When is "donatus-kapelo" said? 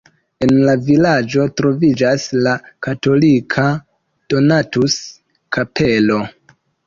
4.35-6.19